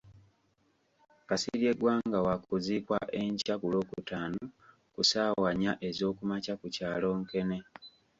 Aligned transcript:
Kasirye 1.27 1.71
Gwanga 1.79 2.17
wakuziikwa 2.27 2.99
enkya 3.21 3.55
ku 3.61 3.67
Lwokutaano 3.71 4.43
ku 4.93 5.01
ssaawa 5.03 5.49
nnya 5.53 5.73
ezookumakya 5.87 6.53
ku 6.61 6.67
kyalo 6.75 7.09
Nkene. 7.21 7.57